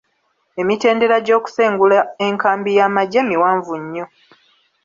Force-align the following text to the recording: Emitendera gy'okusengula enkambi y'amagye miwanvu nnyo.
Emitendera 0.61 1.17
gy'okusengula 1.25 1.99
enkambi 2.27 2.69
y'amagye 2.77 3.19
miwanvu 3.29 3.73
nnyo. 3.81 4.05